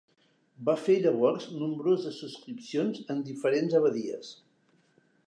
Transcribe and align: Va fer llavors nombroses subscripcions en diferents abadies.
Va 0.69 0.73
fer 0.85 0.95
llavors 1.01 1.45
nombroses 1.59 2.17
subscripcions 2.23 3.05
en 3.15 3.21
diferents 3.29 3.77
abadies. 3.81 4.33